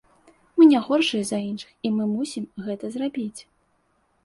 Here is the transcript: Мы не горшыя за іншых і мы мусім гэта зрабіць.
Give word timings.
Мы 0.59 0.65
не 0.71 0.79
горшыя 0.87 1.27
за 1.31 1.39
іншых 1.51 1.75
і 1.89 1.93
мы 1.99 2.09
мусім 2.15 2.49
гэта 2.65 2.93
зрабіць. 2.99 3.41